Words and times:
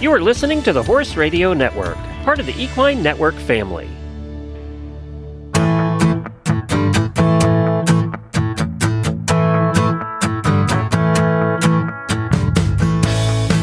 You 0.00 0.12
are 0.12 0.20
listening 0.20 0.60
to 0.64 0.72
the 0.72 0.82
Horse 0.82 1.16
Radio 1.16 1.54
Network, 1.54 1.96
part 2.24 2.40
of 2.40 2.46
the 2.46 2.62
Equine 2.62 3.00
Network 3.00 3.36
family. 3.36 3.88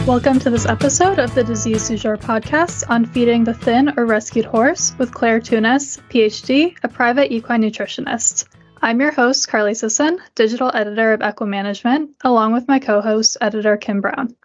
Welcome 0.08 0.40
to 0.40 0.50
this 0.50 0.66
episode 0.66 1.20
of 1.20 1.36
the 1.36 1.44
Disease 1.44 1.90
du 1.90 1.98
Jour 1.98 2.18
podcast 2.18 2.90
on 2.90 3.06
feeding 3.06 3.44
the 3.44 3.54
thin 3.54 3.94
or 3.98 4.06
rescued 4.06 4.46
horse 4.46 4.94
with 4.98 5.14
Clair 5.14 5.42
Thunes, 5.42 6.00
PhD, 6.10 6.78
a 6.82 6.88
private 6.88 7.32
equine 7.32 7.62
nutritionist. 7.62 8.46
I'm 8.82 9.02
your 9.02 9.12
host, 9.12 9.50
Carly 9.50 9.74
Sisson, 9.74 10.18
digital 10.34 10.72
editor 10.74 11.14
of 11.14 11.20
Equimanagement, 11.20 12.14
along 12.22 12.54
with 12.54 12.70
my 12.70 12.80
co 12.80 13.02
host, 13.02 13.38
editor 13.42 13.76
Kim 13.78 14.02
Brown. 14.02 14.36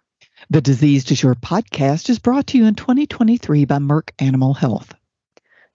The 0.49 0.61
Disease 0.61 1.03
du 1.03 1.13
Jour 1.13 1.35
podcast 1.35 2.09
is 2.09 2.19
brought 2.19 2.47
to 2.47 2.57
you 2.57 2.67
in 2.67 2.75
2023 2.75 3.65
by 3.65 3.79
Merck 3.79 4.11
Animal 4.17 4.53
Health. 4.53 4.93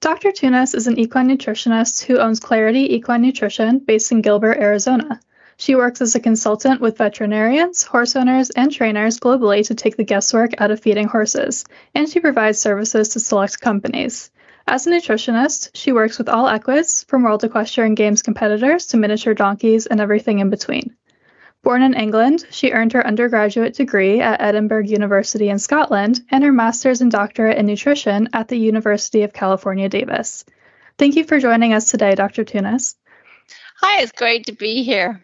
Dr. 0.00 0.32
Thunes 0.32 0.74
is 0.74 0.86
an 0.86 0.98
equine 0.98 1.28
nutritionist 1.28 2.04
who 2.04 2.16
owns 2.16 2.40
Clarity 2.40 2.94
Equine 2.94 3.20
Nutrition 3.20 3.80
based 3.80 4.12
in 4.12 4.22
Gilbert, 4.22 4.56
Arizona. 4.56 5.20
She 5.58 5.74
works 5.74 6.00
as 6.00 6.14
a 6.14 6.20
consultant 6.20 6.80
with 6.80 6.96
veterinarians, 6.96 7.82
horse 7.82 8.16
owners, 8.16 8.48
and 8.48 8.72
trainers 8.72 9.20
globally 9.20 9.66
to 9.66 9.74
take 9.74 9.98
the 9.98 10.04
guesswork 10.04 10.58
out 10.58 10.70
of 10.70 10.80
feeding 10.80 11.06
horses, 11.06 11.66
and 11.94 12.08
she 12.08 12.20
provides 12.20 12.58
services 12.58 13.10
to 13.10 13.20
select 13.20 13.60
companies. 13.60 14.30
As 14.66 14.86
a 14.86 14.90
nutritionist, 14.90 15.68
she 15.74 15.92
works 15.92 16.16
with 16.16 16.30
all 16.30 16.48
equids, 16.48 17.04
from 17.08 17.24
World 17.24 17.44
Equestrian 17.44 17.94
Games 17.94 18.22
competitors 18.22 18.86
to 18.86 18.96
miniature 18.96 19.34
donkeys 19.34 19.84
and 19.84 20.00
everything 20.00 20.38
in 20.38 20.48
between. 20.48 20.96
Born 21.62 21.82
in 21.82 21.94
England, 21.94 22.44
she 22.50 22.72
earned 22.72 22.92
her 22.92 23.06
undergraduate 23.06 23.74
degree 23.74 24.20
at 24.20 24.40
Edinburgh 24.40 24.86
University 24.86 25.48
in 25.48 25.60
Scotland 25.60 26.20
and 26.28 26.42
her 26.42 26.50
master's 26.50 27.00
and 27.00 27.10
doctorate 27.10 27.56
in 27.56 27.66
nutrition 27.66 28.28
at 28.32 28.48
the 28.48 28.58
University 28.58 29.22
of 29.22 29.32
California, 29.32 29.88
Davis. 29.88 30.44
Thank 30.98 31.14
you 31.14 31.22
for 31.22 31.38
joining 31.38 31.72
us 31.72 31.88
today, 31.88 32.16
Dr. 32.16 32.44
Thunes. 32.44 32.96
Hi, 33.80 34.02
it's 34.02 34.12
great 34.12 34.46
to 34.46 34.52
be 34.52 34.82
here. 34.82 35.22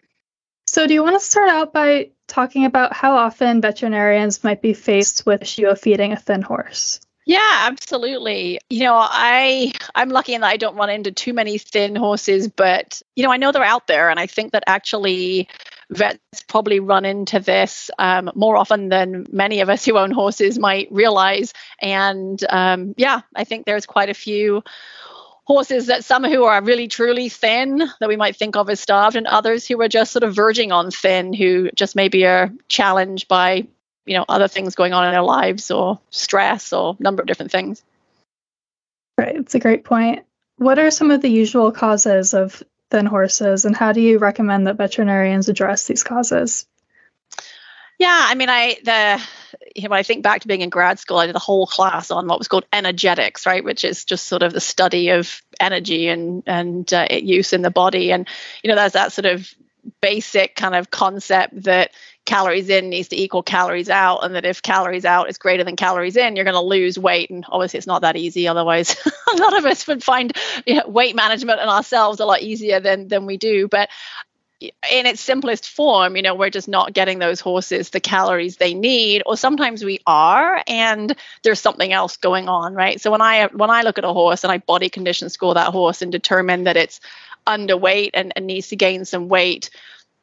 So, 0.67 0.87
do 0.87 0.93
you 0.93 1.03
want 1.03 1.19
to 1.19 1.25
start 1.25 1.49
out 1.49 1.73
by 1.73 2.11
talking 2.27 2.63
about 2.63 2.93
how 2.93 3.17
often 3.17 3.59
veterinarians 3.59 4.43
might 4.43 4.61
be 4.61 4.73
faced 4.73 5.25
with 5.25 5.41
issue 5.41 5.67
of 5.67 5.81
feeding 5.81 6.13
a 6.13 6.17
thin 6.17 6.41
horse? 6.41 7.01
Yeah, 7.25 7.67
absolutely. 7.67 8.59
You 8.69 8.85
know, 8.85 8.95
I 8.97 9.71
I'm 9.93 10.09
lucky 10.09 10.33
in 10.33 10.41
that 10.41 10.47
I 10.47 10.57
don't 10.57 10.75
run 10.75 10.89
into 10.89 11.11
too 11.11 11.33
many 11.33 11.57
thin 11.57 11.95
horses, 11.95 12.47
but 12.47 13.01
you 13.15 13.23
know, 13.23 13.31
I 13.31 13.37
know 13.37 13.51
they're 13.51 13.63
out 13.63 13.87
there, 13.87 14.09
and 14.09 14.19
I 14.19 14.25
think 14.25 14.53
that 14.53 14.63
actually 14.67 15.47
vets 15.89 16.43
probably 16.47 16.79
run 16.79 17.05
into 17.05 17.39
this 17.39 17.89
um, 17.97 18.31
more 18.35 18.57
often 18.57 18.89
than 18.89 19.25
many 19.31 19.61
of 19.61 19.69
us 19.69 19.85
who 19.85 19.97
own 19.97 20.11
horses 20.11 20.59
might 20.59 20.91
realize. 20.91 21.53
And 21.81 22.41
um, 22.49 22.93
yeah, 22.97 23.21
I 23.35 23.43
think 23.43 23.65
there's 23.65 23.85
quite 23.85 24.09
a 24.09 24.13
few 24.13 24.63
horses 25.45 25.87
that 25.87 26.05
some 26.05 26.23
who 26.23 26.43
are 26.43 26.61
really 26.61 26.87
truly 26.87 27.27
thin 27.27 27.81
that 27.99 28.07
we 28.07 28.15
might 28.15 28.35
think 28.35 28.55
of 28.55 28.69
as 28.69 28.79
starved 28.79 29.15
and 29.15 29.25
others 29.25 29.67
who 29.67 29.81
are 29.81 29.87
just 29.87 30.11
sort 30.11 30.21
of 30.21 30.35
verging 30.35 30.71
on 30.71 30.91
thin 30.91 31.33
who 31.33 31.71
just 31.73 31.95
maybe 31.95 32.23
are 32.25 32.51
challenged 32.67 33.27
by 33.27 33.67
you 34.05 34.15
know 34.15 34.25
other 34.29 34.47
things 34.47 34.75
going 34.75 34.93
on 34.93 35.05
in 35.05 35.11
their 35.11 35.23
lives 35.23 35.71
or 35.71 35.99
stress 36.11 36.71
or 36.71 36.95
a 36.99 37.03
number 37.03 37.21
of 37.21 37.27
different 37.27 37.51
things. 37.51 37.83
Right. 39.17 39.35
It's 39.35 39.55
a 39.55 39.59
great 39.59 39.83
point. 39.83 40.23
What 40.57 40.77
are 40.77 40.91
some 40.91 41.09
of 41.09 41.21
the 41.21 41.29
usual 41.29 41.71
causes 41.71 42.33
of 42.33 42.61
thin 42.89 43.05
horses 43.05 43.65
and 43.65 43.75
how 43.75 43.91
do 43.91 44.01
you 44.01 44.17
recommend 44.17 44.67
that 44.67 44.77
veterinarians 44.77 45.49
address 45.49 45.85
these 45.85 46.03
causes 46.03 46.65
yeah 47.97 48.25
i 48.27 48.35
mean 48.35 48.49
i 48.49 48.77
the 48.83 49.21
you 49.75 49.83
know, 49.83 49.89
when 49.89 49.99
I 49.99 50.03
think 50.03 50.23
back 50.23 50.41
to 50.41 50.47
being 50.47 50.61
in 50.61 50.69
grad 50.69 50.99
school, 50.99 51.17
I 51.17 51.27
did 51.27 51.35
a 51.35 51.39
whole 51.39 51.67
class 51.67 52.11
on 52.11 52.27
what 52.27 52.39
was 52.39 52.47
called 52.47 52.65
energetics, 52.73 53.45
right, 53.45 53.63
which 53.63 53.83
is 53.83 54.05
just 54.05 54.27
sort 54.27 54.43
of 54.43 54.53
the 54.53 54.61
study 54.61 55.09
of 55.09 55.41
energy 55.59 56.07
and 56.07 56.43
and 56.45 56.91
uh, 56.93 57.07
use 57.11 57.53
in 57.53 57.61
the 57.61 57.71
body. 57.71 58.11
And 58.11 58.27
you 58.63 58.69
know, 58.69 58.75
there's 58.75 58.93
that 58.93 59.11
sort 59.11 59.25
of 59.25 59.53
basic 60.01 60.55
kind 60.55 60.75
of 60.75 60.91
concept 60.91 61.63
that 61.63 61.91
calories 62.29 62.69
in 62.69 62.89
needs 62.89 63.07
to 63.07 63.19
equal 63.19 63.41
calories 63.41 63.89
out 63.89 64.19
and 64.23 64.35
that 64.35 64.45
if 64.45 64.61
calories 64.61 65.03
out 65.03 65.29
is 65.29 65.39
greater 65.39 65.63
than 65.63 65.75
calories 65.75 66.15
in 66.15 66.35
you're 66.35 66.45
going 66.45 66.53
to 66.53 66.61
lose 66.61 66.99
weight 66.99 67.31
and 67.31 67.43
obviously 67.49 67.79
it's 67.79 67.87
not 67.87 68.03
that 68.03 68.15
easy 68.15 68.47
otherwise 68.47 68.95
a 69.33 69.37
lot 69.37 69.57
of 69.57 69.65
us 69.65 69.87
would 69.87 70.03
find 70.03 70.31
you 70.67 70.75
know, 70.75 70.87
weight 70.87 71.15
management 71.15 71.59
and 71.59 71.69
ourselves 71.69 72.19
a 72.19 72.25
lot 72.25 72.41
easier 72.41 72.79
than 72.79 73.07
than 73.07 73.25
we 73.25 73.37
do 73.37 73.67
but 73.67 73.89
in 74.61 75.05
its 75.05 75.21
simplest 75.21 75.69
form, 75.69 76.17
you 76.17 76.21
know, 76.21 76.35
we're 76.35 76.49
just 76.49 76.67
not 76.67 76.91
getting 76.91 77.17
those 77.19 77.39
horses 77.39 77.91
the 77.91 78.01
calories 78.01 78.57
they 78.57 78.73
need, 78.73 79.23
or 79.25 79.37
sometimes 79.37 79.85
we 79.85 79.99
are, 80.05 80.61
and 80.67 81.15
there's 81.43 81.61
something 81.61 81.93
else 81.93 82.17
going 82.17 82.49
on, 82.49 82.73
right? 82.73 82.99
So 82.99 83.09
when 83.09 83.21
I 83.21 83.47
when 83.47 83.69
I 83.69 83.83
look 83.83 83.97
at 83.97 84.03
a 84.03 84.11
horse 84.11 84.43
and 84.43 84.51
I 84.51 84.57
body 84.57 84.89
condition 84.89 85.29
score 85.29 85.53
that 85.53 85.71
horse 85.71 86.01
and 86.01 86.11
determine 86.11 86.65
that 86.65 86.75
it's 86.75 86.99
underweight 87.47 88.11
and, 88.13 88.33
and 88.35 88.47
needs 88.47 88.67
to 88.69 88.75
gain 88.75 89.05
some 89.05 89.29
weight, 89.29 89.69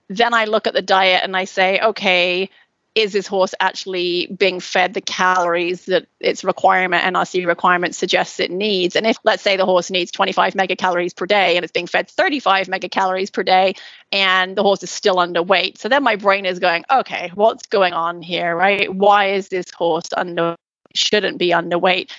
then 0.09 0.35
I 0.35 0.45
look 0.45 0.67
at 0.67 0.75
the 0.75 0.83
diet 0.83 1.23
and 1.25 1.37
I 1.37 1.45
say, 1.45 1.81
okay, 1.81 2.51
is 2.97 3.13
this 3.13 3.27
horse 3.27 3.55
actually 3.61 4.27
being 4.39 4.59
fed 4.59 4.95
the 4.95 5.03
calories 5.03 5.85
that 5.85 6.07
its 6.19 6.43
requirement 6.43 7.05
NRC 7.05 7.47
requirement 7.47 7.95
suggests 7.95 8.41
it 8.41 8.51
needs? 8.51 8.97
And 8.97 9.07
if 9.07 9.19
let's 9.23 9.43
say 9.43 9.59
the 9.59 9.67
horse 9.67 9.91
needs 9.91 10.11
25 10.11 10.55
megacalories 10.55 11.15
per 11.15 11.27
day 11.27 11.57
and 11.57 11.65
it's 11.65 11.73
being 11.73 11.87
fed 11.87 12.09
35 12.09 12.69
megacalories 12.69 13.31
per 13.31 13.43
day 13.43 13.75
and 14.13 14.57
the 14.57 14.63
horse 14.63 14.83
is 14.83 14.91
still 14.91 15.17
underweight. 15.17 15.77
So 15.77 15.91
then 15.91 16.03
my 16.03 16.17
brain 16.17 16.47
is 16.47 16.59
going, 16.59 16.87
okay, 16.91 17.31
what's 17.35 17.67
going 17.67 17.93
on 17.93 18.23
here, 18.23 18.57
right? 18.57 18.93
Why 18.93 19.33
is 19.33 19.49
this 19.49 19.71
horse 19.71 20.09
under 20.17 20.57
shouldn't 20.95 21.37
be 21.37 21.51
underweight? 21.51 22.11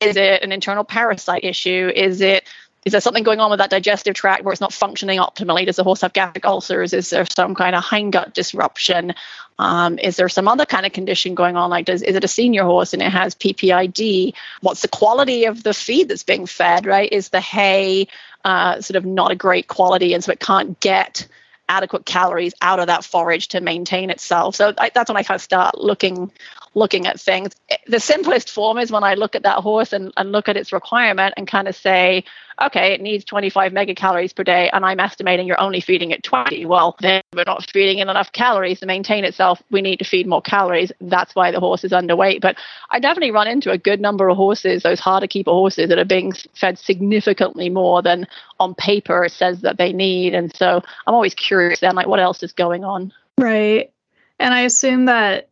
Is 0.00 0.16
it 0.16 0.42
an 0.42 0.50
internal 0.50 0.84
parasite 0.84 1.44
issue? 1.44 1.92
Is 1.94 2.22
it 2.22 2.48
is 2.84 2.92
there 2.92 3.00
something 3.00 3.22
going 3.22 3.38
on 3.38 3.50
with 3.50 3.58
that 3.58 3.70
digestive 3.70 4.14
tract 4.14 4.42
where 4.42 4.52
it's 4.52 4.60
not 4.60 4.72
functioning 4.72 5.18
optimally? 5.18 5.64
Does 5.64 5.76
the 5.76 5.84
horse 5.84 6.00
have 6.00 6.12
gastric 6.12 6.44
ulcers? 6.44 6.92
Is 6.92 7.10
there 7.10 7.24
some 7.26 7.54
kind 7.54 7.76
of 7.76 7.84
hindgut 7.84 8.32
disruption? 8.32 9.14
Um, 9.58 9.98
is 10.00 10.16
there 10.16 10.28
some 10.28 10.48
other 10.48 10.66
kind 10.66 10.84
of 10.84 10.92
condition 10.92 11.36
going 11.36 11.56
on? 11.56 11.70
Like, 11.70 11.86
does 11.86 12.02
is 12.02 12.16
it 12.16 12.24
a 12.24 12.28
senior 12.28 12.64
horse 12.64 12.92
and 12.92 13.02
it 13.02 13.12
has 13.12 13.36
PPID? 13.36 14.34
What's 14.62 14.82
the 14.82 14.88
quality 14.88 15.44
of 15.44 15.62
the 15.62 15.74
feed 15.74 16.08
that's 16.08 16.24
being 16.24 16.46
fed? 16.46 16.84
Right? 16.84 17.12
Is 17.12 17.28
the 17.28 17.40
hay 17.40 18.08
uh, 18.44 18.80
sort 18.80 18.96
of 18.96 19.04
not 19.04 19.30
a 19.30 19.36
great 19.36 19.68
quality, 19.68 20.14
and 20.14 20.24
so 20.24 20.32
it 20.32 20.40
can't 20.40 20.78
get 20.80 21.28
adequate 21.68 22.04
calories 22.04 22.52
out 22.60 22.80
of 22.80 22.88
that 22.88 23.04
forage 23.04 23.48
to 23.48 23.60
maintain 23.60 24.10
itself. 24.10 24.56
So 24.56 24.74
I, 24.76 24.90
that's 24.92 25.08
when 25.08 25.16
I 25.16 25.22
kind 25.22 25.36
of 25.36 25.42
start 25.42 25.78
looking 25.78 26.32
looking 26.74 27.06
at 27.06 27.20
things. 27.20 27.52
The 27.86 28.00
simplest 28.00 28.50
form 28.50 28.78
is 28.78 28.90
when 28.90 29.04
I 29.04 29.14
look 29.14 29.34
at 29.34 29.42
that 29.42 29.58
horse 29.58 29.92
and, 29.92 30.12
and 30.16 30.32
look 30.32 30.48
at 30.48 30.56
its 30.56 30.72
requirement 30.72 31.34
and 31.36 31.46
kind 31.46 31.68
of 31.68 31.76
say, 31.76 32.24
okay, 32.60 32.92
it 32.92 33.00
needs 33.00 33.24
25 33.24 33.72
megacalories 33.72 34.34
per 34.34 34.44
day, 34.44 34.70
and 34.72 34.84
I'm 34.84 35.00
estimating 35.00 35.46
you're 35.46 35.60
only 35.60 35.80
feeding 35.80 36.10
it 36.10 36.22
20. 36.22 36.66
Well, 36.66 36.96
then 37.00 37.22
we're 37.34 37.44
not 37.46 37.68
feeding 37.70 37.98
it 37.98 38.08
enough 38.08 38.32
calories 38.32 38.80
to 38.80 38.86
maintain 38.86 39.24
itself. 39.24 39.62
We 39.70 39.82
need 39.82 39.98
to 39.98 40.04
feed 40.04 40.26
more 40.26 40.42
calories. 40.42 40.92
That's 41.00 41.34
why 41.34 41.50
the 41.50 41.60
horse 41.60 41.84
is 41.84 41.92
underweight. 41.92 42.40
But 42.40 42.56
I 42.90 43.00
definitely 43.00 43.32
run 43.32 43.48
into 43.48 43.70
a 43.70 43.78
good 43.78 44.00
number 44.00 44.28
of 44.28 44.36
horses, 44.36 44.82
those 44.82 45.00
harder 45.00 45.26
keeper 45.26 45.50
horses 45.50 45.88
that 45.88 45.98
are 45.98 46.04
being 46.04 46.32
fed 46.54 46.78
significantly 46.78 47.68
more 47.68 48.02
than 48.02 48.26
on 48.60 48.74
paper 48.74 49.24
it 49.24 49.32
says 49.32 49.62
that 49.62 49.78
they 49.78 49.92
need. 49.92 50.34
And 50.34 50.54
so 50.54 50.82
I'm 51.06 51.14
always 51.14 51.34
curious 51.34 51.80
then, 51.80 51.94
like, 51.94 52.06
what 52.06 52.20
else 52.20 52.42
is 52.42 52.52
going 52.52 52.84
on? 52.84 53.12
Right. 53.38 53.92
And 54.38 54.52
I 54.52 54.62
assume 54.62 55.06
that 55.06 55.48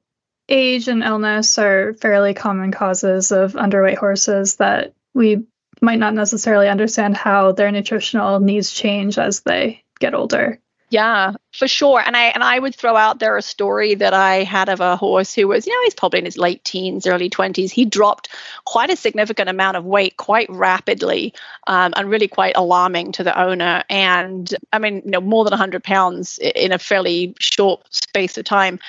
age 0.50 0.88
and 0.88 1.02
illness 1.02 1.58
are 1.58 1.94
fairly 1.94 2.34
common 2.34 2.72
causes 2.72 3.32
of 3.32 3.52
underweight 3.52 3.96
horses 3.96 4.56
that 4.56 4.94
we 5.14 5.46
might 5.80 5.98
not 5.98 6.14
necessarily 6.14 6.68
understand 6.68 7.16
how 7.16 7.52
their 7.52 7.70
nutritional 7.70 8.40
needs 8.40 8.70
change 8.70 9.18
as 9.18 9.40
they 9.40 9.82
get 9.98 10.14
older. 10.14 10.60
Yeah, 10.90 11.34
for 11.52 11.68
sure. 11.68 12.02
And 12.04 12.16
I 12.16 12.24
and 12.24 12.42
I 12.42 12.58
would 12.58 12.74
throw 12.74 12.96
out 12.96 13.20
there 13.20 13.36
a 13.36 13.42
story 13.42 13.94
that 13.94 14.12
I 14.12 14.42
had 14.42 14.68
of 14.68 14.80
a 14.80 14.96
horse 14.96 15.32
who 15.32 15.46
was, 15.46 15.64
you 15.64 15.72
know, 15.72 15.84
he's 15.84 15.94
probably 15.94 16.18
in 16.18 16.24
his 16.24 16.36
late 16.36 16.64
teens, 16.64 17.06
early 17.06 17.30
twenties. 17.30 17.70
He 17.70 17.84
dropped 17.84 18.28
quite 18.64 18.90
a 18.90 18.96
significant 18.96 19.48
amount 19.48 19.76
of 19.76 19.84
weight 19.84 20.16
quite 20.16 20.50
rapidly, 20.50 21.32
um, 21.68 21.92
and 21.94 22.10
really 22.10 22.26
quite 22.26 22.56
alarming 22.56 23.12
to 23.12 23.22
the 23.22 23.40
owner. 23.40 23.84
And 23.88 24.52
I 24.72 24.80
mean, 24.80 25.02
you 25.04 25.12
know, 25.12 25.20
more 25.20 25.44
than 25.44 25.52
100 25.52 25.84
pounds 25.84 26.38
in 26.38 26.72
a 26.72 26.78
fairly 26.78 27.36
short 27.38 27.82
space 27.94 28.36
of 28.36 28.44
time 28.44 28.80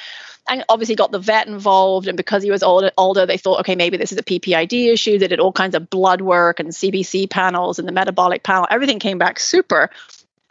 and 0.49 0.65
obviously 0.69 0.95
got 0.95 1.11
the 1.11 1.19
vet 1.19 1.47
involved. 1.47 2.07
And 2.07 2.17
because 2.17 2.43
he 2.43 2.51
was 2.51 2.63
older, 2.63 2.91
older, 2.97 3.25
they 3.25 3.37
thought, 3.37 3.59
okay, 3.61 3.75
maybe 3.75 3.97
this 3.97 4.11
is 4.11 4.17
a 4.17 4.23
PPID 4.23 4.91
issue. 4.91 5.17
They 5.17 5.27
did 5.27 5.39
all 5.39 5.51
kinds 5.51 5.75
of 5.75 5.89
blood 5.89 6.21
work 6.21 6.59
and 6.59 6.69
CBC 6.69 7.29
panels 7.29 7.79
and 7.79 7.87
the 7.87 7.93
metabolic 7.93 8.43
panel. 8.43 8.67
Everything 8.69 8.99
came 8.99 9.17
back 9.17 9.39
super. 9.39 9.89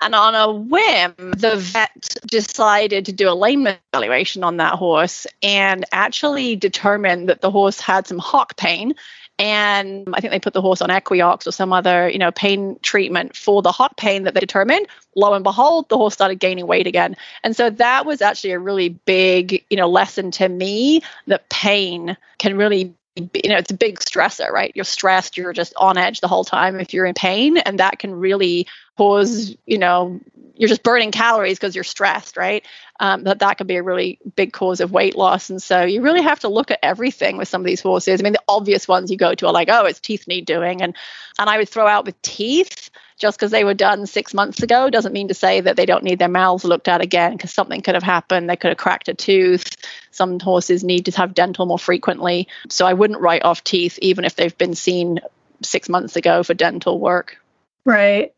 And 0.03 0.15
on 0.15 0.35
a 0.35 0.51
whim, 0.51 1.15
the 1.19 1.57
vet 1.57 2.17
decided 2.27 3.07
to 3.07 3.13
do 3.13 3.29
a 3.29 3.35
lameness 3.35 3.79
evaluation 3.93 4.43
on 4.43 4.57
that 4.57 4.75
horse 4.75 5.27
and 5.43 5.85
actually 5.93 6.57
determined 6.57 7.29
that 7.29 7.43
the 7.43 7.51
horse 7.51 7.81
had 7.81 8.07
some 8.07 8.19
hock 8.19 8.57
pain 8.57 8.95
and 9.41 10.07
I 10.13 10.21
think 10.21 10.33
they 10.33 10.39
put 10.39 10.53
the 10.53 10.61
horse 10.61 10.83
on 10.83 10.91
Equioxx 10.91 11.47
or 11.47 11.51
some 11.51 11.73
other, 11.73 12.11
you 12.11 12.19
know, 12.19 12.31
pain 12.31 12.79
treatment 12.83 13.35
for 13.35 13.63
the 13.63 13.73
hot 13.73 13.97
pain 13.97 14.25
that 14.25 14.35
they 14.35 14.41
determined. 14.41 14.87
Lo 15.17 15.33
and 15.33 15.43
behold, 15.43 15.89
the 15.89 15.97
horse 15.97 16.13
started 16.13 16.39
gaining 16.39 16.67
weight 16.67 16.87
again. 16.87 17.17
And 17.43 17.57
so 17.57 17.71
that 17.71 18.05
was 18.05 18.21
actually 18.21 18.51
a 18.51 18.59
really 18.59 18.91
big, 18.91 19.65
you 19.71 19.79
know, 19.79 19.89
lesson 19.89 20.31
to 20.33 20.47
me 20.47 21.03
that 21.27 21.49
pain 21.49 22.19
can 22.39 22.59
really 22.59 22.95
you 23.17 23.51
know 23.51 23.57
it's 23.57 23.73
a 23.73 23.77
big 23.77 23.99
stressor 23.99 24.51
right 24.51 24.73
you're 24.77 24.85
stressed 24.85 25.37
you're 25.37 25.53
just 25.53 25.75
on 25.77 25.99
edge 25.99 26.21
the 26.21 26.29
whole 26.29 26.45
time 26.45 26.79
if 26.79 26.95
you're 26.95 27.05
in 27.05 27.13
pain 27.13 27.59
and 27.59 27.81
that 27.81 27.99
can 27.99 28.15
really 28.15 28.69
cause 29.00 29.56
you 29.64 29.79
know 29.79 30.20
you're 30.56 30.69
just 30.69 30.82
burning 30.82 31.11
calories 31.11 31.58
because 31.58 31.75
you're 31.75 31.82
stressed 31.82 32.37
right 32.37 32.67
um, 33.00 33.25
that 33.25 33.38
that 33.38 33.56
can 33.56 33.67
be 33.67 33.76
a 33.76 33.82
really 33.82 34.19
big 34.37 34.52
cause 34.52 34.81
of 34.81 34.93
weight 34.93 35.17
loss 35.17 35.49
and 35.49 35.62
so 35.62 35.85
you 35.85 36.02
really 36.02 36.20
have 36.20 36.41
to 36.41 36.49
look 36.49 36.70
at 36.70 36.79
everything 36.82 37.38
with 37.38 37.49
some 37.49 37.62
of 37.62 37.67
these 37.67 37.81
horses 37.81 38.20
i 38.20 38.23
mean 38.23 38.35
the 38.35 38.43
obvious 38.47 38.87
ones 38.87 39.11
you 39.11 39.17
go 39.17 39.35
to 39.35 39.47
are 39.47 39.55
like 39.55 39.69
oh 39.70 39.87
it's 39.87 40.00
teeth 40.00 40.29
need 40.29 40.44
doing 40.44 40.82
and 40.82 40.94
and 41.38 41.49
i 41.49 41.56
would 41.56 41.67
throw 41.67 41.87
out 41.87 42.05
with 42.05 42.20
teeth 42.20 42.91
just 43.19 43.38
because 43.38 43.50
they 43.50 43.64
were 43.64 43.73
done 43.73 44.05
six 44.06 44.35
months 44.35 44.62
ago 44.62 44.91
doesn't 44.91 45.14
mean 45.14 45.29
to 45.29 45.35
say 45.35 45.62
that 45.62 45.76
they 45.76 45.87
don't 45.87 46.05
need 46.05 46.19
their 46.19 46.29
mouths 46.29 46.64
looked 46.64 46.88
at 46.88 47.00
again 47.00 47.32
because 47.32 47.53
something 47.53 47.82
could 47.82 47.94
have 47.94 48.03
happened. 48.03 48.49
They 48.49 48.56
could 48.56 48.70
have 48.70 48.79
cracked 48.79 49.08
a 49.08 49.14
tooth. 49.14 49.76
Some 50.11 50.41
horses 50.41 50.82
need 50.82 51.05
to 51.05 51.11
have 51.19 51.35
dental 51.35 51.67
more 51.67 51.79
frequently. 51.79 52.49
So 52.70 52.87
I 52.87 52.94
wouldn't 52.94 53.20
write 53.20 53.44
off 53.44 53.62
teeth 53.62 53.99
even 54.00 54.25
if 54.25 54.37
they've 54.37 54.56
been 54.56 54.75
seen 54.75 55.20
six 55.62 55.91
months 55.91 56.17
ago 56.17 56.43
for 56.43 56.55
dental 56.55 56.99
work. 56.99 57.37
Right. 57.85 58.32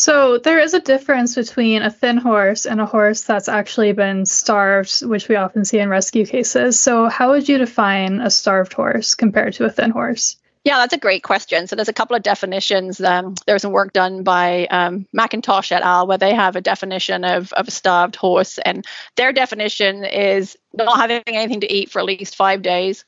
So 0.00 0.38
there 0.38 0.58
is 0.60 0.72
a 0.72 0.80
difference 0.80 1.34
between 1.34 1.82
a 1.82 1.90
thin 1.90 2.16
horse 2.16 2.64
and 2.64 2.80
a 2.80 2.86
horse 2.86 3.24
that's 3.24 3.50
actually 3.50 3.92
been 3.92 4.24
starved, 4.24 5.04
which 5.04 5.28
we 5.28 5.36
often 5.36 5.66
see 5.66 5.78
in 5.78 5.90
rescue 5.90 6.24
cases. 6.24 6.80
So 6.80 7.10
how 7.10 7.32
would 7.32 7.46
you 7.50 7.58
define 7.58 8.18
a 8.22 8.30
starved 8.30 8.72
horse 8.72 9.14
compared 9.14 9.52
to 9.54 9.66
a 9.66 9.70
thin 9.70 9.90
horse? 9.90 10.36
Yeah, 10.64 10.78
that's 10.78 10.94
a 10.94 10.98
great 10.98 11.22
question. 11.22 11.66
So 11.66 11.76
there's 11.76 11.90
a 11.90 11.92
couple 11.92 12.16
of 12.16 12.22
definitions. 12.22 12.98
Um, 12.98 13.34
there's 13.44 13.60
some 13.60 13.72
work 13.72 13.92
done 13.92 14.22
by 14.22 14.64
um, 14.70 15.06
McIntosh 15.14 15.70
et 15.70 15.82
al. 15.82 16.06
where 16.06 16.16
they 16.16 16.34
have 16.34 16.56
a 16.56 16.62
definition 16.62 17.22
of, 17.22 17.52
of 17.52 17.68
a 17.68 17.70
starved 17.70 18.16
horse, 18.16 18.56
and 18.56 18.86
their 19.16 19.34
definition 19.34 20.04
is 20.04 20.56
not 20.72 20.96
having 20.96 21.22
anything 21.26 21.60
to 21.60 21.70
eat 21.70 21.90
for 21.90 21.98
at 21.98 22.06
least 22.06 22.36
five 22.36 22.62
days, 22.62 23.04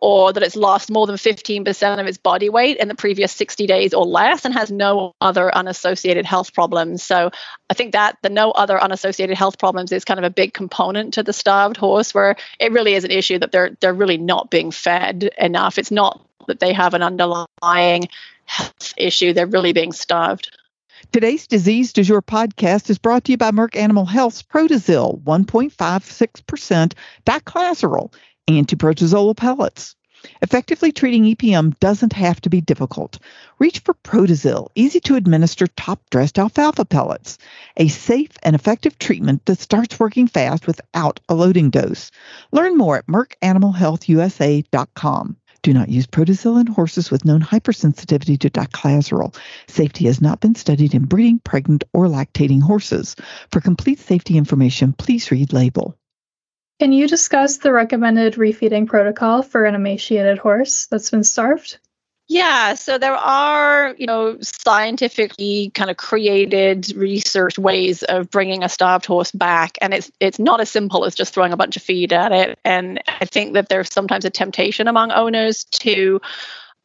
or 0.00 0.32
that 0.32 0.42
it's 0.42 0.56
lost 0.56 0.90
more 0.90 1.06
than 1.06 1.16
15% 1.16 2.00
of 2.00 2.06
its 2.06 2.18
body 2.18 2.48
weight 2.48 2.76
in 2.76 2.88
the 2.88 2.94
previous 2.94 3.32
60 3.32 3.66
days 3.66 3.92
or 3.92 4.06
less 4.06 4.44
and 4.44 4.54
has 4.54 4.70
no 4.70 5.12
other 5.20 5.54
unassociated 5.54 6.24
health 6.24 6.54
problems. 6.54 7.02
So 7.02 7.30
I 7.68 7.74
think 7.74 7.92
that 7.92 8.16
the 8.22 8.30
no 8.30 8.50
other 8.52 8.80
unassociated 8.80 9.36
health 9.36 9.58
problems 9.58 9.92
is 9.92 10.04
kind 10.04 10.18
of 10.18 10.24
a 10.24 10.30
big 10.30 10.54
component 10.54 11.14
to 11.14 11.22
the 11.22 11.32
starved 11.32 11.76
horse 11.76 12.14
where 12.14 12.36
it 12.60 12.72
really 12.72 12.94
is 12.94 13.04
an 13.04 13.10
issue 13.10 13.38
that 13.38 13.52
they're 13.52 13.76
they're 13.80 13.94
really 13.94 14.18
not 14.18 14.50
being 14.50 14.70
fed 14.70 15.30
enough. 15.36 15.78
It's 15.78 15.90
not 15.90 16.24
that 16.46 16.60
they 16.60 16.72
have 16.72 16.94
an 16.94 17.02
underlying 17.02 18.08
health 18.46 18.94
issue. 18.96 19.32
They're 19.32 19.46
really 19.46 19.72
being 19.72 19.92
starved. 19.92 20.56
Today's 21.12 21.46
Disease 21.46 21.92
Du 21.92 22.02
Jour 22.02 22.22
podcast 22.22 22.90
is 22.90 22.98
brought 22.98 23.24
to 23.24 23.32
you 23.32 23.38
by 23.38 23.50
Merck 23.50 23.76
Animal 23.76 24.04
Health's 24.04 24.42
Protazil 24.42 25.22
1.56% 25.22 26.92
diclazuril 27.24 28.12
antiprotozoal 28.48 29.36
pellets. 29.36 29.94
Effectively 30.42 30.90
treating 30.90 31.22
EPM 31.24 31.78
doesn't 31.78 32.12
have 32.12 32.40
to 32.40 32.50
be 32.50 32.60
difficult. 32.60 33.20
Reach 33.60 33.78
for 33.80 33.94
Protazil, 33.94 34.68
easy 34.74 34.98
to 35.00 35.14
administer 35.14 35.68
top 35.68 36.00
dressed 36.10 36.38
alfalfa 36.38 36.84
pellets, 36.84 37.38
a 37.76 37.86
safe 37.88 38.32
and 38.42 38.56
effective 38.56 38.98
treatment 38.98 39.46
that 39.46 39.60
starts 39.60 40.00
working 40.00 40.26
fast 40.26 40.66
without 40.66 41.20
a 41.28 41.34
loading 41.34 41.70
dose. 41.70 42.10
Learn 42.50 42.76
more 42.76 42.96
at 42.96 43.06
merckanimalhealthusa.com. 43.06 45.36
Do 45.62 45.72
not 45.72 45.88
use 45.88 46.06
Protazil 46.06 46.60
in 46.60 46.68
horses 46.68 47.10
with 47.10 47.24
known 47.24 47.42
hypersensitivity 47.42 48.38
to 48.38 48.48
diclazuril. 48.48 49.34
Safety 49.66 50.04
has 50.06 50.20
not 50.20 50.38
been 50.40 50.54
studied 50.54 50.94
in 50.94 51.04
breeding, 51.04 51.40
pregnant, 51.40 51.82
or 51.92 52.06
lactating 52.06 52.62
horses. 52.62 53.16
For 53.50 53.60
complete 53.60 53.98
safety 53.98 54.38
information, 54.38 54.92
please 54.92 55.32
read 55.32 55.52
label. 55.52 55.97
Can 56.80 56.92
you 56.92 57.08
discuss 57.08 57.56
the 57.56 57.72
recommended 57.72 58.34
refeeding 58.34 58.86
protocol 58.86 59.42
for 59.42 59.64
an 59.64 59.74
emaciated 59.74 60.38
horse 60.38 60.86
that's 60.86 61.10
been 61.10 61.24
starved? 61.24 61.78
Yeah, 62.30 62.74
so 62.74 62.98
there 62.98 63.14
are, 63.14 63.94
you 63.98 64.06
know, 64.06 64.36
scientifically 64.42 65.70
kind 65.74 65.90
of 65.90 65.96
created 65.96 66.94
research 66.94 67.58
ways 67.58 68.02
of 68.02 68.30
bringing 68.30 68.62
a 68.62 68.68
starved 68.68 69.06
horse 69.06 69.32
back, 69.32 69.78
and 69.80 69.94
it's 69.94 70.10
it's 70.20 70.38
not 70.38 70.60
as 70.60 70.68
simple 70.70 71.06
as 71.06 71.14
just 71.14 71.32
throwing 71.32 71.54
a 71.54 71.56
bunch 71.56 71.76
of 71.76 71.82
feed 71.82 72.12
at 72.12 72.32
it. 72.32 72.58
And 72.66 73.02
I 73.08 73.24
think 73.24 73.54
that 73.54 73.70
there's 73.70 73.90
sometimes 73.90 74.26
a 74.26 74.30
temptation 74.30 74.88
among 74.88 75.10
owners 75.10 75.64
to 75.80 76.20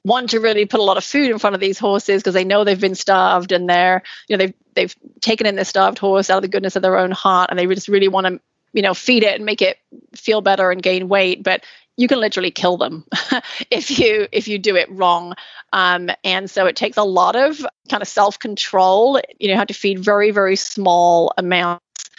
want 0.06 0.30
to 0.30 0.40
really 0.40 0.66
put 0.66 0.80
a 0.80 0.84
lot 0.84 0.98
of 0.98 1.04
food 1.04 1.30
in 1.30 1.40
front 1.40 1.56
of 1.56 1.60
these 1.60 1.78
horses 1.78 2.22
because 2.22 2.34
they 2.34 2.46
know 2.46 2.64
they've 2.64 2.80
been 2.80 2.96
starved 2.96 3.52
and 3.52 3.70
they're, 3.70 4.02
you 4.30 4.38
know, 4.38 4.46
they've 4.46 4.54
they've 4.76 4.96
taken 5.20 5.46
in 5.46 5.58
this 5.58 5.70
starved 5.70 6.00
horse 6.00 6.30
out 6.30 6.38
of 6.38 6.42
the 6.44 6.48
goodness 6.48 6.78
of 6.78 6.82
their 6.82 6.98
own 6.98 7.12
heart, 7.12 7.50
and 7.50 7.60
they 7.60 7.68
just 7.68 7.90
really 7.90 8.08
want 8.08 8.28
to 8.28 8.40
you 8.74 8.82
know 8.82 8.94
feed 8.94 9.24
it 9.24 9.36
and 9.36 9.46
make 9.46 9.62
it 9.62 9.78
feel 10.16 10.42
better 10.42 10.72
and 10.72 10.82
gain 10.82 11.08
weight 11.08 11.44
but 11.44 11.64
you 11.96 12.08
can 12.08 12.20
literally 12.20 12.52
kill 12.52 12.78
them 12.78 13.06
if 13.72 14.00
you 14.00 14.28
if 14.32 14.48
you 14.48 14.58
do 14.58 14.76
it 14.76 14.90
wrong. 14.92 15.36
Um, 15.72 16.10
and 16.24 16.50
so 16.50 16.66
it 16.66 16.76
takes 16.76 16.98
a 16.98 17.04
lot 17.04 17.36
of 17.36 17.66
kind 17.90 18.02
of 18.02 18.08
self-control. 18.08 19.22
You 19.40 19.48
know 19.48 19.54
you 19.54 19.58
have 19.58 19.68
to 19.68 19.74
feed 19.74 20.00
very 20.00 20.32
very 20.32 20.56
small 20.56 21.34
amounts. 21.38 22.10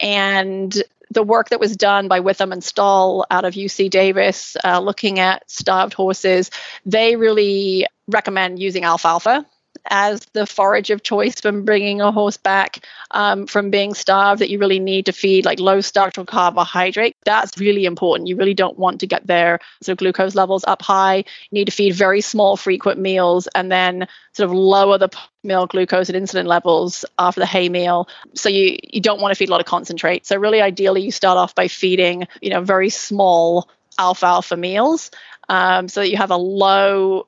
And 0.00 0.74
the 1.10 1.22
work 1.22 1.50
that 1.50 1.60
was 1.60 1.76
done 1.76 2.08
by 2.08 2.20
Witham 2.20 2.52
and 2.52 2.64
Stull 2.64 3.26
out 3.30 3.44
of 3.44 3.54
UC 3.54 3.90
Davis, 3.90 4.56
uh, 4.64 4.80
looking 4.80 5.18
at 5.18 5.48
starved 5.50 5.92
horses, 5.92 6.50
they 6.86 7.16
really 7.16 7.86
recommend 8.08 8.58
using 8.58 8.84
alfalfa 8.84 9.46
as 9.86 10.20
the 10.32 10.46
forage 10.46 10.90
of 10.90 11.02
choice 11.02 11.42
when 11.42 11.64
bringing 11.64 12.00
a 12.00 12.12
horse 12.12 12.36
back 12.36 12.84
um, 13.10 13.46
from 13.46 13.70
being 13.70 13.94
starved 13.94 14.40
that 14.40 14.50
you 14.50 14.58
really 14.58 14.78
need 14.78 15.06
to 15.06 15.12
feed 15.12 15.44
like 15.44 15.60
low 15.60 15.80
structural 15.80 16.24
carbohydrate. 16.24 17.16
That's 17.24 17.58
really 17.58 17.84
important. 17.84 18.28
You 18.28 18.36
really 18.36 18.54
don't 18.54 18.78
want 18.78 19.00
to 19.00 19.06
get 19.06 19.26
their 19.26 19.58
sort 19.82 19.94
of 19.94 19.98
glucose 19.98 20.34
levels 20.34 20.64
up 20.66 20.82
high. 20.82 21.16
You 21.16 21.24
need 21.50 21.66
to 21.66 21.72
feed 21.72 21.94
very 21.94 22.20
small 22.20 22.56
frequent 22.56 23.00
meals 23.00 23.48
and 23.54 23.70
then 23.70 24.06
sort 24.32 24.48
of 24.48 24.54
lower 24.54 24.98
the 24.98 25.10
meal 25.42 25.66
glucose 25.66 26.08
and 26.08 26.26
insulin 26.26 26.46
levels 26.46 27.04
after 27.18 27.40
the 27.40 27.46
hay 27.46 27.68
meal. 27.68 28.08
So 28.34 28.48
you 28.48 28.78
you 28.82 29.00
don't 29.00 29.20
want 29.20 29.32
to 29.32 29.36
feed 29.36 29.48
a 29.48 29.52
lot 29.52 29.60
of 29.60 29.66
concentrate. 29.66 30.26
So 30.26 30.36
really 30.36 30.60
ideally 30.60 31.02
you 31.02 31.10
start 31.10 31.38
off 31.38 31.54
by 31.54 31.68
feeding 31.68 32.26
you 32.40 32.50
know 32.50 32.62
very 32.62 32.88
small 32.88 33.68
alfalfa 33.98 34.56
meals 34.56 35.10
um, 35.48 35.88
so 35.88 36.00
that 36.00 36.10
you 36.10 36.16
have 36.16 36.30
a 36.30 36.36
low 36.36 37.26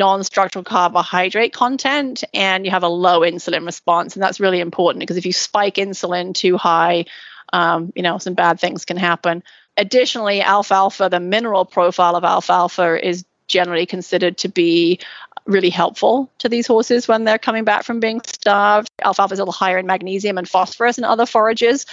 non-structural 0.00 0.64
carbohydrate 0.64 1.52
content 1.52 2.24
and 2.32 2.64
you 2.64 2.70
have 2.70 2.82
a 2.82 2.88
low 2.88 3.20
insulin 3.20 3.66
response. 3.66 4.16
And 4.16 4.22
that's 4.22 4.40
really 4.40 4.60
important 4.60 5.00
because 5.00 5.18
if 5.18 5.26
you 5.26 5.32
spike 5.32 5.74
insulin 5.74 6.34
too 6.34 6.56
high 6.56 7.04
um, 7.52 7.92
you 7.94 8.02
know 8.02 8.18
some 8.18 8.34
bad 8.34 8.58
things 8.58 8.84
can 8.84 8.96
happen. 8.96 9.42
Additionally 9.76 10.40
alfalfa 10.40 11.08
the 11.10 11.20
mineral 11.20 11.64
profile 11.64 12.16
of 12.16 12.24
alfalfa 12.24 13.06
is 13.06 13.24
generally 13.46 13.86
considered 13.86 14.38
to 14.38 14.48
be 14.48 15.00
really 15.44 15.70
helpful 15.70 16.30
to 16.38 16.48
these 16.48 16.66
horses 16.66 17.08
when 17.08 17.24
they're 17.24 17.46
coming 17.48 17.64
back 17.64 17.84
from 17.84 18.00
being 18.00 18.20
starved. 18.24 18.88
Alfalfa 19.04 19.34
is 19.34 19.38
a 19.38 19.42
little 19.42 19.52
higher 19.52 19.78
in 19.78 19.86
magnesium 19.86 20.38
and 20.38 20.48
phosphorus 20.48 20.96
and 20.96 21.04
other 21.04 21.26
forages. 21.26 21.84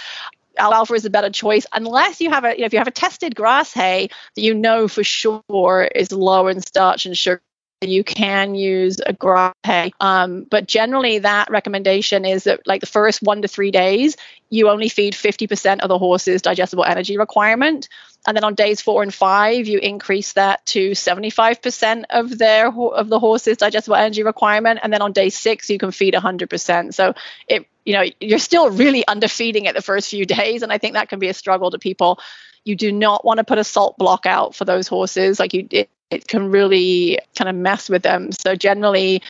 Alfalfa 0.56 0.94
is 0.94 1.04
a 1.04 1.10
better 1.10 1.30
choice 1.30 1.66
unless 1.72 2.20
you 2.20 2.30
have 2.30 2.44
a 2.44 2.52
you 2.52 2.60
know, 2.60 2.66
if 2.66 2.72
you 2.72 2.78
have 2.78 2.88
a 2.88 3.02
tested 3.04 3.34
grass 3.34 3.74
hay 3.74 4.08
that 4.34 4.42
you 4.42 4.54
know 4.54 4.88
for 4.88 5.04
sure 5.04 5.88
is 5.94 6.10
low 6.10 6.48
in 6.48 6.60
starch 6.60 7.04
and 7.04 7.16
sugar 7.16 7.42
you 7.80 8.02
can 8.02 8.54
use 8.54 8.98
a 9.00 9.52
hay. 9.64 9.92
Um, 10.00 10.44
but 10.50 10.66
generally, 10.66 11.20
that 11.20 11.50
recommendation 11.50 12.24
is 12.24 12.44
that, 12.44 12.66
like 12.66 12.80
the 12.80 12.86
first 12.86 13.22
one 13.22 13.42
to 13.42 13.48
three 13.48 13.70
days, 13.70 14.16
you 14.50 14.68
only 14.68 14.88
feed 14.88 15.14
50% 15.14 15.80
of 15.80 15.88
the 15.88 15.98
horse's 15.98 16.42
digestible 16.42 16.84
energy 16.84 17.18
requirement. 17.18 17.88
And 18.26 18.36
then 18.36 18.42
on 18.42 18.54
days 18.54 18.80
four 18.80 19.02
and 19.02 19.14
five, 19.14 19.68
you 19.68 19.78
increase 19.78 20.32
that 20.32 20.66
to 20.66 20.90
75% 20.90 22.04
of 22.10 22.36
their 22.36 22.68
of 22.68 23.08
the 23.08 23.20
horse's 23.20 23.58
digestible 23.58 23.96
energy 23.96 24.24
requirement. 24.24 24.80
And 24.82 24.92
then 24.92 25.02
on 25.02 25.12
day 25.12 25.30
six, 25.30 25.70
you 25.70 25.78
can 25.78 25.92
feed 25.92 26.14
100%. 26.14 26.94
So 26.94 27.14
it, 27.46 27.66
you 27.84 27.94
know, 27.94 28.04
you're 28.20 28.40
still 28.40 28.70
really 28.70 29.04
underfeeding 29.06 29.66
it 29.66 29.74
the 29.74 29.82
first 29.82 30.10
few 30.10 30.26
days, 30.26 30.62
and 30.62 30.72
I 30.72 30.78
think 30.78 30.94
that 30.94 31.08
can 31.08 31.20
be 31.20 31.28
a 31.28 31.34
struggle 31.34 31.70
to 31.70 31.78
people. 31.78 32.18
You 32.64 32.74
do 32.74 32.90
not 32.92 33.24
want 33.24 33.38
to 33.38 33.44
put 33.44 33.58
a 33.58 33.64
salt 33.64 33.96
block 33.96 34.26
out 34.26 34.54
for 34.54 34.64
those 34.64 34.88
horses. 34.88 35.38
Like 35.38 35.54
you, 35.54 35.66
it, 35.70 35.88
it 36.10 36.26
can 36.26 36.50
really 36.50 37.18
kind 37.36 37.48
of 37.48 37.56
mess 37.56 37.88
with 37.88 38.02
them. 38.02 38.32
So 38.32 38.54
generally, 38.54 39.22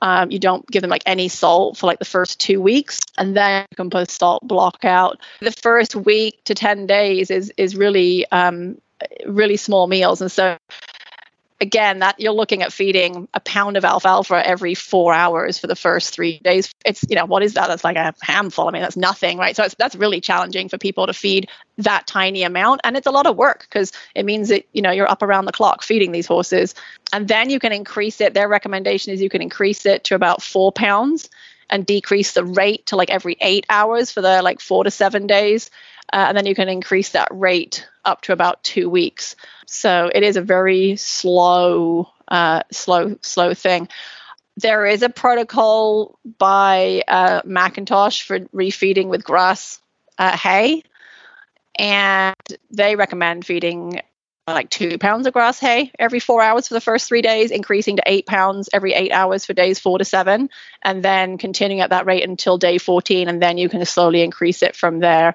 um, 0.00 0.30
you 0.30 0.38
don't 0.38 0.66
give 0.68 0.82
them 0.82 0.90
like 0.90 1.04
any 1.06 1.28
salt 1.28 1.76
for 1.76 1.86
like 1.86 2.00
the 2.00 2.04
first 2.04 2.40
two 2.40 2.60
weeks, 2.60 2.98
and 3.16 3.36
then 3.36 3.66
you 3.70 3.76
can 3.76 3.90
put 3.90 4.10
salt 4.10 4.46
block 4.46 4.84
out. 4.84 5.20
The 5.40 5.52
first 5.52 5.94
week 5.94 6.42
to 6.44 6.54
ten 6.54 6.86
days 6.86 7.30
is 7.30 7.52
is 7.56 7.76
really 7.76 8.26
um, 8.32 8.78
really 9.26 9.56
small 9.56 9.86
meals, 9.86 10.20
and 10.20 10.30
so 10.30 10.56
again 11.62 12.00
that 12.00 12.18
you're 12.18 12.32
looking 12.32 12.60
at 12.62 12.72
feeding 12.72 13.28
a 13.32 13.40
pound 13.40 13.76
of 13.76 13.84
alfalfa 13.84 14.44
every 14.44 14.74
four 14.74 15.14
hours 15.14 15.58
for 15.58 15.68
the 15.68 15.76
first 15.76 16.12
three 16.12 16.40
days. 16.40 16.74
It's 16.84 17.04
you 17.08 17.14
know 17.14 17.24
what 17.24 17.44
is 17.44 17.54
that? 17.54 17.68
That's 17.68 17.84
like 17.84 17.96
a 17.96 18.12
handful. 18.20 18.68
I 18.68 18.72
mean 18.72 18.82
that's 18.82 18.96
nothing 18.96 19.38
right? 19.38 19.54
So 19.54 19.68
that's 19.78 19.94
really 19.94 20.20
challenging 20.20 20.68
for 20.68 20.76
people 20.76 21.06
to 21.06 21.12
feed 21.12 21.48
that 21.78 22.08
tiny 22.08 22.42
amount. 22.42 22.80
And 22.82 22.96
it's 22.96 23.06
a 23.06 23.12
lot 23.12 23.26
of 23.26 23.36
work 23.36 23.60
because 23.60 23.92
it 24.16 24.24
means 24.24 24.48
that 24.48 24.66
you 24.72 24.82
know 24.82 24.90
you're 24.90 25.10
up 25.10 25.22
around 25.22 25.44
the 25.44 25.52
clock 25.52 25.84
feeding 25.84 26.10
these 26.10 26.26
horses. 26.26 26.74
And 27.12 27.28
then 27.28 27.48
you 27.48 27.60
can 27.60 27.72
increase 27.72 28.20
it. 28.20 28.34
Their 28.34 28.48
recommendation 28.48 29.12
is 29.12 29.22
you 29.22 29.30
can 29.30 29.40
increase 29.40 29.86
it 29.86 30.02
to 30.04 30.16
about 30.16 30.42
four 30.42 30.72
pounds 30.72 31.30
and 31.70 31.86
decrease 31.86 32.32
the 32.32 32.44
rate 32.44 32.86
to 32.86 32.96
like 32.96 33.10
every 33.10 33.36
eight 33.40 33.66
hours 33.70 34.10
for 34.10 34.20
the 34.20 34.42
like 34.42 34.60
four 34.60 34.82
to 34.82 34.90
seven 34.90 35.28
days. 35.28 35.70
Uh, 36.12 36.26
and 36.28 36.36
then 36.36 36.46
you 36.46 36.54
can 36.54 36.68
increase 36.68 37.10
that 37.10 37.28
rate 37.30 37.86
up 38.04 38.20
to 38.22 38.32
about 38.32 38.62
two 38.62 38.90
weeks. 38.90 39.34
So 39.66 40.10
it 40.14 40.22
is 40.22 40.36
a 40.36 40.42
very 40.42 40.96
slow, 40.96 42.10
uh, 42.28 42.62
slow, 42.70 43.16
slow 43.22 43.54
thing. 43.54 43.88
There 44.58 44.84
is 44.84 45.02
a 45.02 45.08
protocol 45.08 46.18
by 46.38 47.02
uh, 47.08 47.42
McIntosh 47.42 48.22
for 48.22 48.40
refeeding 48.40 49.08
with 49.08 49.24
grass 49.24 49.80
uh, 50.18 50.36
hay, 50.36 50.82
and 51.78 52.36
they 52.70 52.96
recommend 52.96 53.46
feeding 53.46 54.02
like 54.46 54.68
two 54.68 54.98
pounds 54.98 55.26
of 55.26 55.32
grass 55.32 55.60
hay 55.60 55.92
every 55.98 56.18
four 56.18 56.42
hours 56.42 56.68
for 56.68 56.74
the 56.74 56.80
first 56.80 57.08
three 57.08 57.22
days, 57.22 57.50
increasing 57.50 57.96
to 57.96 58.02
eight 58.04 58.26
pounds 58.26 58.68
every 58.72 58.92
eight 58.92 59.12
hours 59.12 59.46
for 59.46 59.54
days 59.54 59.78
four 59.78 59.98
to 59.98 60.04
seven, 60.04 60.50
and 60.82 61.02
then 61.02 61.38
continuing 61.38 61.80
at 61.80 61.90
that 61.90 62.06
rate 62.06 62.28
until 62.28 62.58
day 62.58 62.76
14. 62.76 63.28
And 63.28 63.40
then 63.40 63.56
you 63.56 63.68
can 63.68 63.84
slowly 63.86 64.22
increase 64.22 64.62
it 64.62 64.76
from 64.76 64.98
there. 64.98 65.34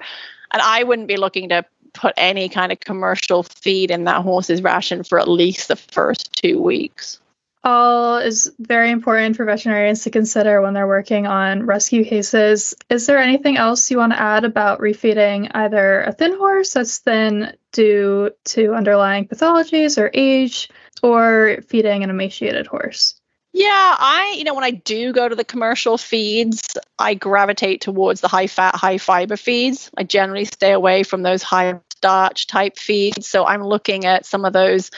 And 0.51 0.61
I 0.61 0.83
wouldn't 0.83 1.07
be 1.07 1.17
looking 1.17 1.49
to 1.49 1.65
put 1.93 2.13
any 2.17 2.49
kind 2.49 2.71
of 2.71 2.79
commercial 2.79 3.43
feed 3.43 3.91
in 3.91 4.05
that 4.05 4.21
horse's 4.21 4.61
ration 4.61 5.03
for 5.03 5.19
at 5.19 5.27
least 5.27 5.67
the 5.67 5.75
first 5.75 6.33
two 6.33 6.61
weeks. 6.61 7.19
All 7.63 8.17
is 8.17 8.51
very 8.59 8.91
important 8.91 9.35
for 9.35 9.43
veterinarians 9.43 10.03
to 10.03 10.11
consider 10.11 10.61
when 10.61 10.73
they're 10.73 10.87
working 10.87 11.27
on 11.27 11.65
rescue 11.65 12.05
cases. 12.05 12.75
Is 12.89 13.07
there 13.07 13.17
anything 13.17 13.57
else 13.57 13.91
you 13.91 13.97
want 13.97 14.13
to 14.13 14.21
add 14.21 14.45
about 14.45 14.79
refeeding 14.79 15.51
either 15.53 16.01
a 16.03 16.13
thin 16.13 16.37
horse 16.37 16.73
that's 16.73 16.99
thin 16.99 17.57
due 17.73 18.31
to 18.45 18.73
underlying 18.73 19.27
pathologies 19.27 19.97
or 19.97 20.09
age, 20.13 20.69
or 21.03 21.57
feeding 21.67 22.03
an 22.03 22.09
emaciated 22.09 22.67
horse? 22.67 23.19
Yeah, 23.53 23.95
I, 23.97 24.35
you 24.37 24.43
know, 24.43 24.53
when 24.53 24.63
I 24.63 24.71
do 24.71 25.13
go 25.13 25.27
to 25.27 25.35
the 25.35 25.43
commercial 25.43 25.97
feeds, 25.97 26.61
I 26.99 27.15
gravitate 27.15 27.81
towards 27.81 28.21
the 28.21 28.27
high 28.27 28.47
fat, 28.47 28.75
high 28.75 28.97
fiber 28.97 29.37
feeds. 29.37 29.89
I 29.97 30.03
generally 30.03 30.45
stay 30.45 30.73
away 30.73 31.03
from 31.03 31.23
those 31.23 31.41
high 31.41 31.79
starch 31.95 32.47
type 32.47 32.77
feeds. 32.77 33.27
So 33.27 33.45
I'm 33.45 33.63
looking 33.63 34.05
at 34.05 34.25
some 34.25 34.45
of 34.45 34.53
those 34.53 34.91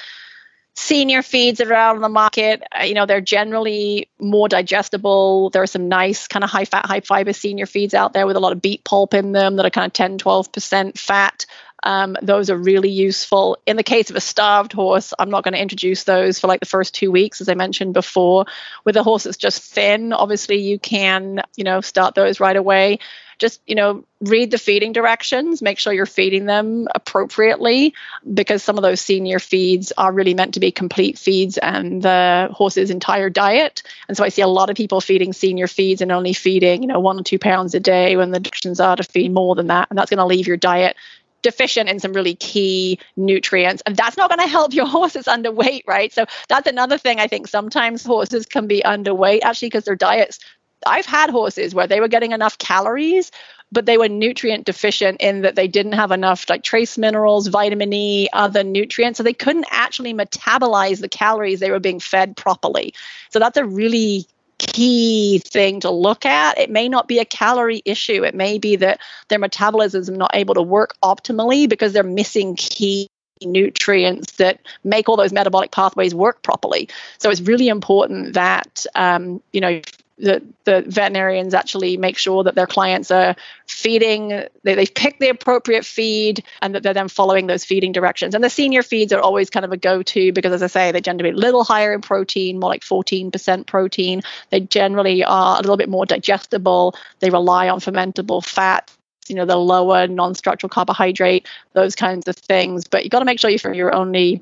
senior 0.75 1.21
feeds 1.21 1.57
that 1.59 1.67
are 1.67 1.73
out 1.73 1.95
on 1.95 2.01
the 2.01 2.09
market. 2.09 2.63
Uh, 2.77 2.83
you 2.83 2.93
know, 2.93 3.05
they're 3.05 3.21
generally 3.21 4.09
more 4.19 4.47
digestible. 4.47 5.49
There 5.49 5.63
are 5.63 5.67
some 5.67 5.87
nice 5.87 6.27
kind 6.27 6.43
of 6.43 6.49
high 6.49 6.65
fat, 6.65 6.85
high 6.85 7.01
fiber 7.01 7.33
senior 7.33 7.65
feeds 7.65 7.93
out 7.93 8.13
there 8.13 8.27
with 8.27 8.35
a 8.35 8.39
lot 8.39 8.53
of 8.53 8.61
beet 8.61 8.83
pulp 8.83 9.13
in 9.13 9.31
them 9.31 9.57
that 9.57 9.65
are 9.65 9.69
kind 9.69 9.87
of 9.87 9.93
10, 9.93 10.17
12% 10.19 10.97
fat. 10.97 11.45
Um, 11.83 12.17
those 12.21 12.49
are 12.49 12.57
really 12.57 12.89
useful. 12.89 13.57
In 13.65 13.77
the 13.77 13.83
case 13.83 14.09
of 14.09 14.15
a 14.15 14.21
starved 14.21 14.73
horse, 14.73 15.13
I'm 15.17 15.29
not 15.29 15.43
going 15.43 15.53
to 15.53 15.61
introduce 15.61 16.03
those 16.03 16.39
for 16.39 16.47
like 16.47 16.59
the 16.59 16.65
first 16.65 16.93
two 16.93 17.11
weeks, 17.11 17.41
as 17.41 17.49
I 17.49 17.53
mentioned 17.53 17.93
before. 17.93 18.45
With 18.85 18.97
a 18.97 19.03
horse 19.03 19.23
that's 19.23 19.37
just 19.37 19.63
thin, 19.63 20.13
obviously 20.13 20.57
you 20.57 20.79
can, 20.79 21.41
you 21.55 21.63
know, 21.63 21.81
start 21.81 22.15
those 22.15 22.39
right 22.39 22.55
away. 22.55 22.99
Just, 23.37 23.61
you 23.65 23.75
know, 23.75 24.03
read 24.19 24.51
the 24.51 24.57
feeding 24.57 24.91
directions, 24.91 25.61
make 25.61 25.79
sure 25.79 25.93
you're 25.93 26.05
feeding 26.05 26.45
them 26.45 26.89
appropriately 26.93 27.93
because 28.33 28.61
some 28.61 28.77
of 28.77 28.81
those 28.81 28.99
senior 28.99 29.39
feeds 29.39 29.93
are 29.97 30.11
really 30.11 30.33
meant 30.33 30.55
to 30.55 30.59
be 30.59 30.73
complete 30.73 31.17
feeds 31.17 31.57
and 31.57 32.01
the 32.01 32.49
horse's 32.51 32.91
entire 32.91 33.29
diet. 33.29 33.81
And 34.09 34.17
so 34.17 34.25
I 34.25 34.29
see 34.29 34.41
a 34.41 34.47
lot 34.47 34.69
of 34.69 34.75
people 34.75 34.99
feeding 34.99 35.31
senior 35.31 35.67
feeds 35.67 36.01
and 36.01 36.11
only 36.11 36.33
feeding, 36.33 36.81
you 36.81 36.89
know, 36.89 36.99
one 36.99 37.17
or 37.17 37.23
two 37.23 37.39
pounds 37.39 37.73
a 37.75 37.79
day 37.79 38.17
when 38.17 38.31
the 38.31 38.41
directions 38.41 38.81
are 38.81 38.97
to 38.97 39.03
feed 39.03 39.31
more 39.31 39.55
than 39.55 39.67
that. 39.67 39.87
And 39.89 39.97
that's 39.97 40.09
going 40.09 40.17
to 40.17 40.25
leave 40.25 40.47
your 40.47 40.57
diet 40.57 40.97
deficient 41.41 41.89
in 41.89 41.99
some 41.99 42.13
really 42.13 42.35
key 42.35 42.99
nutrients 43.15 43.81
and 43.85 43.95
that's 43.95 44.17
not 44.17 44.29
going 44.29 44.39
to 44.39 44.47
help 44.47 44.73
your 44.73 44.87
horses 44.97 45.25
underweight 45.25 45.81
right? 45.87 46.11
So 46.13 46.25
that's 46.47 46.67
another 46.67 46.97
thing 46.97 47.19
i 47.19 47.27
think 47.27 47.47
sometimes 47.47 48.03
horses 48.03 48.45
can 48.45 48.67
be 48.67 48.81
underweight 48.81 49.39
actually 49.43 49.67
because 49.67 49.85
their 49.85 49.95
diets 49.95 50.39
i've 50.85 51.05
had 51.05 51.29
horses 51.29 51.73
where 51.73 51.87
they 51.87 51.99
were 51.99 52.07
getting 52.07 52.31
enough 52.31 52.57
calories 52.57 53.31
but 53.71 53.85
they 53.85 53.97
were 53.97 54.09
nutrient 54.09 54.65
deficient 54.65 55.21
in 55.21 55.41
that 55.41 55.55
they 55.55 55.67
didn't 55.67 55.91
have 55.93 56.11
enough 56.11 56.49
like 56.49 56.63
trace 56.63 56.97
minerals 56.97 57.47
vitamin 57.47 57.93
e 57.93 58.27
other 58.33 58.63
nutrients 58.63 59.17
so 59.17 59.23
they 59.23 59.33
couldn't 59.33 59.65
actually 59.71 60.13
metabolize 60.13 61.01
the 61.01 61.09
calories 61.09 61.59
they 61.59 61.71
were 61.71 61.79
being 61.79 61.99
fed 61.99 62.35
properly. 62.35 62.93
So 63.31 63.39
that's 63.39 63.57
a 63.57 63.65
really 63.65 64.25
key 64.59 65.39
thing 65.39 65.79
to 65.79 65.89
look 65.89 66.25
at. 66.25 66.57
It 66.59 66.69
may 66.69 66.87
not 66.87 67.07
be 67.07 67.19
a 67.19 67.25
calorie 67.25 67.81
issue. 67.85 68.23
It 68.23 68.35
may 68.35 68.59
be 68.59 68.75
that 68.77 68.99
their 69.29 69.39
metabolism 69.39 70.01
is 70.01 70.09
not 70.09 70.31
able 70.33 70.53
to 70.55 70.61
work 70.61 70.95
optimally 71.01 71.67
because 71.67 71.93
they're 71.93 72.03
missing 72.03 72.55
key 72.55 73.09
nutrients 73.41 74.33
that 74.33 74.59
make 74.83 75.07
all 75.07 75.17
those 75.17 75.31
metabolic 75.31 75.71
pathways 75.71 76.13
work 76.13 76.43
properly. 76.43 76.89
So 77.19 77.29
it's 77.29 77.41
really 77.41 77.69
important 77.69 78.33
that 78.33 78.85
um, 78.95 79.41
you 79.51 79.61
know 79.61 79.81
the, 80.19 80.43
the 80.65 80.83
veterinarians 80.87 81.53
actually 81.53 81.97
make 81.97 82.17
sure 82.17 82.43
that 82.43 82.55
their 82.55 82.67
clients 82.67 83.09
are 83.09 83.35
feeding, 83.67 84.29
they, 84.63 84.75
they've 84.75 84.93
picked 84.93 85.19
the 85.19 85.29
appropriate 85.29 85.85
feed 85.85 86.43
and 86.61 86.75
that 86.75 86.83
they're 86.83 86.93
then 86.93 87.07
following 87.07 87.47
those 87.47 87.63
feeding 87.63 87.91
directions. 87.91 88.35
And 88.35 88.43
the 88.43 88.49
senior 88.49 88.83
feeds 88.83 89.13
are 89.13 89.21
always 89.21 89.49
kind 89.49 89.65
of 89.65 89.71
a 89.71 89.77
go 89.77 90.03
to 90.03 90.31
because, 90.33 90.51
as 90.51 90.61
I 90.61 90.67
say, 90.67 90.91
they 90.91 91.01
tend 91.01 91.19
to 91.19 91.23
be 91.23 91.29
a 91.29 91.33
little 91.33 91.63
higher 91.63 91.93
in 91.93 92.01
protein, 92.01 92.59
more 92.59 92.69
like 92.69 92.81
14% 92.81 93.65
protein. 93.65 94.21
They 94.49 94.59
generally 94.59 95.23
are 95.23 95.57
a 95.57 95.61
little 95.61 95.77
bit 95.77 95.89
more 95.89 96.05
digestible. 96.05 96.95
They 97.19 97.29
rely 97.29 97.69
on 97.69 97.79
fermentable 97.79 98.45
fat 98.45 98.91
you 99.27 99.35
know 99.35 99.45
the 99.45 99.57
lower 99.57 100.07
non-structural 100.07 100.69
carbohydrate 100.69 101.47
those 101.73 101.95
kinds 101.95 102.27
of 102.27 102.35
things 102.35 102.87
but 102.87 103.03
you've 103.03 103.11
got 103.11 103.19
to 103.19 103.25
make 103.25 103.39
sure 103.39 103.51
you're 103.51 103.93
only 103.93 104.41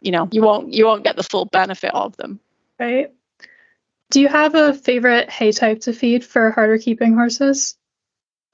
you 0.00 0.10
know 0.10 0.28
you 0.32 0.42
won't 0.42 0.72
you 0.72 0.84
won't 0.84 1.04
get 1.04 1.14
the 1.14 1.22
full 1.22 1.44
benefit 1.44 1.94
of 1.94 2.16
them 2.16 2.40
right 2.80 3.12
do 4.14 4.20
you 4.20 4.28
have 4.28 4.54
a 4.54 4.72
favorite 4.72 5.28
hay 5.28 5.50
type 5.50 5.80
to 5.80 5.92
feed 5.92 6.24
for 6.24 6.52
harder 6.52 6.78
keeping 6.78 7.14
horses? 7.14 7.76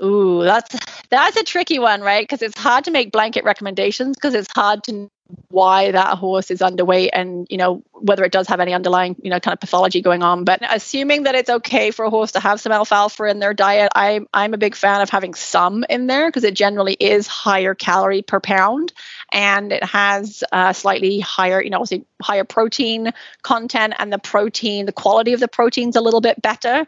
Ooh, 0.02 0.42
that's 0.42 0.74
that's 1.10 1.36
a 1.36 1.44
tricky 1.44 1.78
one, 1.78 2.00
right? 2.00 2.22
Because 2.26 2.40
it's 2.40 2.58
hard 2.58 2.84
to 2.84 2.90
make 2.90 3.12
blanket 3.12 3.44
recommendations 3.44 4.16
because 4.16 4.32
it's 4.32 4.50
hard 4.54 4.82
to 4.84 5.10
why 5.48 5.90
that 5.90 6.18
horse 6.18 6.50
is 6.50 6.60
underweight 6.60 7.10
and 7.12 7.46
you 7.50 7.56
know 7.56 7.82
whether 7.92 8.24
it 8.24 8.32
does 8.32 8.46
have 8.48 8.60
any 8.60 8.72
underlying 8.72 9.16
you 9.22 9.30
know 9.30 9.40
kind 9.40 9.52
of 9.52 9.60
pathology 9.60 10.00
going 10.00 10.22
on 10.22 10.44
but 10.44 10.60
assuming 10.70 11.24
that 11.24 11.34
it's 11.34 11.50
okay 11.50 11.90
for 11.90 12.04
a 12.04 12.10
horse 12.10 12.32
to 12.32 12.40
have 12.40 12.60
some 12.60 12.72
alfalfa 12.72 13.24
in 13.24 13.38
their 13.38 13.54
diet 13.54 13.90
i'm 13.94 14.26
i'm 14.32 14.54
a 14.54 14.58
big 14.58 14.74
fan 14.74 15.00
of 15.00 15.10
having 15.10 15.34
some 15.34 15.84
in 15.88 16.06
there 16.06 16.28
because 16.28 16.44
it 16.44 16.54
generally 16.54 16.94
is 16.94 17.26
higher 17.26 17.74
calorie 17.74 18.22
per 18.22 18.40
pound 18.40 18.92
and 19.32 19.72
it 19.72 19.84
has 19.84 20.42
uh, 20.52 20.72
slightly 20.72 21.20
higher 21.20 21.62
you 21.62 21.70
know 21.70 21.78
obviously 21.78 22.04
higher 22.22 22.44
protein 22.44 23.12
content 23.42 23.94
and 23.98 24.12
the 24.12 24.18
protein 24.18 24.86
the 24.86 24.92
quality 24.92 25.32
of 25.32 25.40
the 25.40 25.48
protein's 25.48 25.96
a 25.96 26.00
little 26.00 26.20
bit 26.20 26.40
better 26.40 26.86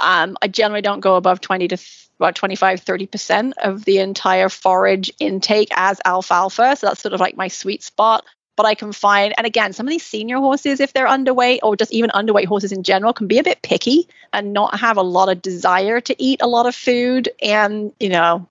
um, 0.00 0.36
I 0.42 0.48
generally 0.48 0.82
don't 0.82 0.98
go 0.98 1.14
above 1.14 1.40
20 1.40 1.68
to 1.68 1.76
about 2.20 2.36
25, 2.36 2.84
30% 2.84 3.52
of 3.62 3.84
the 3.84 3.98
entire 3.98 4.48
forage 4.48 5.12
intake 5.18 5.68
as 5.72 6.00
alfalfa. 6.04 6.76
So 6.76 6.86
that's 6.86 7.00
sort 7.00 7.12
of 7.12 7.20
like 7.20 7.36
my 7.36 7.48
sweet 7.48 7.82
spot. 7.84 8.24
But 8.56 8.66
I 8.66 8.74
can 8.76 8.92
find, 8.92 9.34
and 9.36 9.46
again, 9.46 9.72
some 9.72 9.86
of 9.86 9.90
these 9.90 10.06
senior 10.06 10.38
horses, 10.38 10.78
if 10.78 10.92
they're 10.92 11.08
underweight 11.08 11.58
or 11.64 11.76
just 11.76 11.92
even 11.92 12.10
underweight 12.10 12.46
horses 12.46 12.70
in 12.70 12.84
general, 12.84 13.12
can 13.12 13.26
be 13.26 13.38
a 13.38 13.42
bit 13.42 13.62
picky 13.62 14.08
and 14.32 14.52
not 14.52 14.78
have 14.78 14.96
a 14.96 15.02
lot 15.02 15.28
of 15.28 15.42
desire 15.42 16.00
to 16.02 16.22
eat 16.22 16.40
a 16.40 16.46
lot 16.46 16.66
of 16.66 16.74
food. 16.74 17.28
And, 17.42 17.92
you 17.98 18.10
know, 18.10 18.46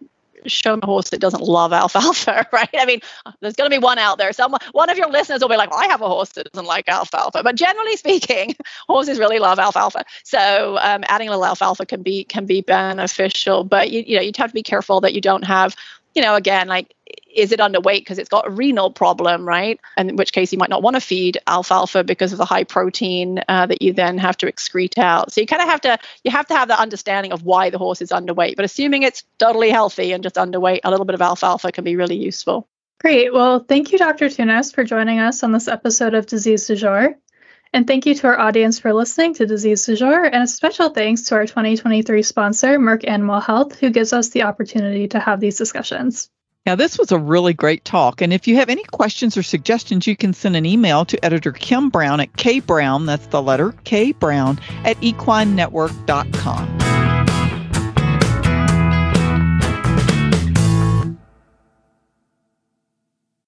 show 0.45 0.75
me 0.75 0.81
a 0.83 0.85
horse 0.85 1.09
that 1.11 1.19
doesn't 1.19 1.41
love 1.41 1.73
alfalfa, 1.73 2.47
right? 2.53 2.69
I 2.73 2.85
mean, 2.85 2.99
there's 3.39 3.55
going 3.55 3.69
to 3.69 3.73
be 3.73 3.81
one 3.81 3.99
out 3.99 4.17
there. 4.17 4.33
Someone, 4.33 4.59
one 4.71 4.89
of 4.89 4.97
your 4.97 5.09
listeners 5.09 5.41
will 5.41 5.49
be 5.49 5.57
like, 5.57 5.71
well, 5.71 5.79
I 5.79 5.87
have 5.87 6.01
a 6.01 6.07
horse 6.07 6.29
that 6.31 6.51
doesn't 6.51 6.67
like 6.67 6.89
alfalfa. 6.89 7.41
But 7.43 7.55
generally 7.55 7.95
speaking, 7.95 8.55
horses 8.87 9.19
really 9.19 9.39
love 9.39 9.59
alfalfa. 9.59 10.05
So 10.23 10.77
um, 10.81 11.03
adding 11.07 11.29
a 11.29 11.31
little 11.31 11.45
alfalfa 11.45 11.85
can 11.85 12.01
be 12.01 12.23
can 12.25 12.45
be 12.45 12.61
beneficial. 12.61 13.63
But 13.63 13.91
you, 13.91 14.03
you 14.05 14.15
know, 14.15 14.21
you'd 14.21 14.37
have 14.37 14.51
to 14.51 14.53
be 14.53 14.63
careful 14.63 15.01
that 15.01 15.13
you 15.13 15.21
don't 15.21 15.43
have 15.43 15.75
you 16.15 16.21
know, 16.21 16.35
again, 16.35 16.67
like, 16.67 16.93
is 17.35 17.51
it 17.51 17.59
underweight 17.59 17.99
because 17.99 18.19
it's 18.19 18.29
got 18.29 18.47
a 18.47 18.49
renal 18.49 18.91
problem, 18.91 19.47
right? 19.47 19.79
And 19.97 20.09
in 20.09 20.15
which 20.15 20.33
case 20.33 20.51
you 20.51 20.57
might 20.57 20.69
not 20.69 20.83
want 20.83 20.95
to 20.95 21.01
feed 21.01 21.37
alfalfa 21.47 22.03
because 22.03 22.31
of 22.31 22.37
the 22.37 22.45
high 22.45 22.63
protein 22.63 23.41
uh, 23.47 23.65
that 23.65 23.81
you 23.81 23.93
then 23.93 24.17
have 24.17 24.37
to 24.37 24.51
excrete 24.51 24.97
out. 24.97 25.31
So 25.31 25.41
you 25.41 25.47
kind 25.47 25.61
of 25.61 25.67
have 25.67 25.81
to 25.81 25.97
you 26.23 26.31
have 26.31 26.47
to 26.47 26.55
have 26.55 26.67
that 26.69 26.79
understanding 26.79 27.31
of 27.31 27.43
why 27.43 27.69
the 27.69 27.77
horse 27.77 28.01
is 28.01 28.09
underweight. 28.09 28.55
But 28.55 28.65
assuming 28.65 29.03
it's 29.03 29.23
totally 29.37 29.69
healthy 29.69 30.11
and 30.11 30.23
just 30.23 30.35
underweight, 30.35 30.81
a 30.83 30.91
little 30.91 31.05
bit 31.05 31.15
of 31.15 31.21
alfalfa 31.21 31.71
can 31.71 31.83
be 31.83 31.95
really 31.95 32.17
useful. 32.17 32.67
Great. 32.99 33.33
Well, 33.33 33.59
thank 33.59 33.91
you, 33.91 33.97
Dr. 33.97 34.29
Thunes, 34.29 34.73
for 34.73 34.85
joining 34.85 35.19
us 35.19 35.43
on 35.43 35.51
this 35.51 35.67
episode 35.67 36.13
of 36.13 36.25
Disease 36.25 36.67
du 36.67 36.75
Jour. 36.75 37.17
And 37.73 37.87
thank 37.87 38.05
you 38.05 38.13
to 38.13 38.27
our 38.27 38.39
audience 38.39 38.79
for 38.79 38.93
listening 38.93 39.33
to 39.33 39.47
Disease 39.47 39.85
du 39.87 39.95
Jour, 39.95 40.23
and 40.23 40.43
a 40.43 40.47
special 40.47 40.89
thanks 40.89 41.23
to 41.23 41.35
our 41.35 41.45
2023 41.47 42.21
sponsor, 42.21 42.77
Merck 42.77 43.05
Animal 43.07 43.41
Health, 43.41 43.79
who 43.79 43.89
gives 43.89 44.13
us 44.13 44.29
the 44.29 44.43
opportunity 44.43 45.07
to 45.09 45.19
have 45.19 45.39
these 45.39 45.57
discussions. 45.57 46.29
Now, 46.65 46.75
this 46.75 46.97
was 46.97 47.11
a 47.11 47.19
really 47.19 47.53
great 47.53 47.83
talk. 47.83 48.21
And 48.21 48.31
if 48.31 48.47
you 48.47 48.55
have 48.55 48.69
any 48.69 48.85
questions 48.85 49.35
or 49.35 49.43
suggestions, 49.43 50.07
you 50.07 50.15
can 50.15 50.33
send 50.33 50.55
an 50.55 50.65
email 50.65 51.03
to 51.05 51.25
editor 51.25 51.51
Kim 51.51 51.89
Brown 51.89 52.21
at 52.21 52.31
kbrown, 52.33 53.05
that's 53.05 53.27
the 53.27 53.41
letter 53.41 53.75
K 53.83 54.13
Brown, 54.13 54.59
at 54.85 54.95
equinenetwork.com. 54.97 57.12